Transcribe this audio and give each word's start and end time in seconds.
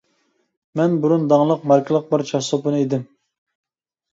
مەن 0.79 0.95
بۇرۇن 1.03 1.27
داڭلىق 1.33 1.67
ماركىلىق 1.73 2.09
بىر 2.15 2.25
چاچ 2.33 2.49
سوپۇنى 2.49 2.83
ئىدىم. 2.87 3.05